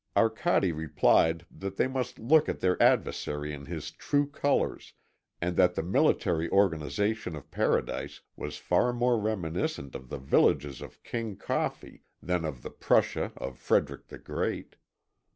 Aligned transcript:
Arcade 0.17 0.73
replied 0.73 1.45
that 1.51 1.75
they 1.75 1.87
must 1.87 2.17
look 2.17 2.49
at 2.49 2.59
their 2.59 2.81
adversary 2.81 3.53
in 3.53 3.67
his 3.67 3.91
true 3.91 4.25
colours, 4.25 4.93
and 5.39 5.55
that 5.57 5.75
the 5.75 5.83
military 5.83 6.49
organisation 6.49 7.35
of 7.35 7.51
Paradise 7.51 8.21
was 8.35 8.57
far 8.57 8.93
more 8.93 9.19
reminiscent 9.19 9.93
of 9.93 10.09
the 10.09 10.17
villages 10.17 10.81
of 10.81 11.03
King 11.03 11.35
Koffee 11.35 12.01
than 12.19 12.45
of 12.45 12.63
the 12.63 12.71
Prussia 12.71 13.31
of 13.37 13.59
Frederick 13.59 14.07
the 14.07 14.17
Great. 14.17 14.75